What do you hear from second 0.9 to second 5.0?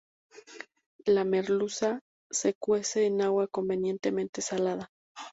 La merluza se cuece en agua convenientemente salada.